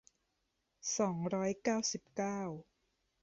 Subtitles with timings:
[0.97, 2.39] สองร้อยเก้าสิบเก้า